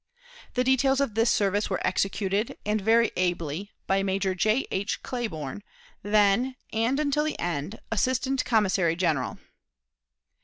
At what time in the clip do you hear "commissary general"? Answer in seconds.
8.43-9.37